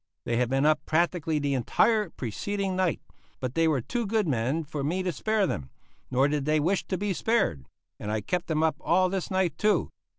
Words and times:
They 0.25 0.37
had 0.37 0.49
been 0.49 0.65
up 0.65 0.83
practically 0.87 1.37
the 1.37 1.53
entire 1.53 2.09
preceding 2.09 2.75
night, 2.75 2.99
but 3.39 3.53
they 3.53 3.67
were 3.67 3.81
too 3.81 4.07
good 4.07 4.27
men 4.27 4.63
for 4.63 4.83
me 4.83 5.03
to 5.03 5.11
spare 5.11 5.45
them, 5.45 5.69
nor 6.09 6.27
did 6.27 6.45
they 6.45 6.59
wish 6.59 6.87
to 6.87 6.97
be 6.97 7.13
spared; 7.13 7.65
and 7.99 8.11
I 8.11 8.21
kept 8.21 8.47
them 8.47 8.63
up 8.63 8.77
all 8.79 9.09
this 9.09 9.29
night 9.29 9.59
too. 9.59 9.91